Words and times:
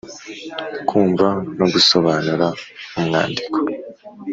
Kumva 0.87 1.27
no 1.57 1.65
gusobanura 1.73 2.47
umwandiko 2.97 3.57